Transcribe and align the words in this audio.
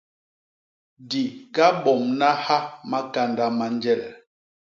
Di 1.09 1.23
gabomna 1.55 2.29
ha 2.43 2.57
makanda 2.91 3.45
ma 3.57 3.67
njel. 3.75 4.01